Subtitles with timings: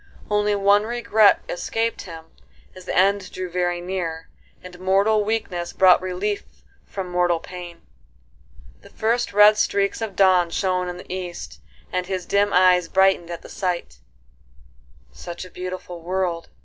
[0.31, 2.25] Only one regret escaped him
[2.75, 4.29] as the end drew very near,
[4.63, 6.43] and mortal weakness brought relief
[6.87, 7.83] from mortal pain.
[8.81, 11.61] The first red streaks of dawn shone in the east,
[11.93, 13.99] and his dim eyes brightened at the sight;
[15.11, 16.49] "Such a beautiful world!"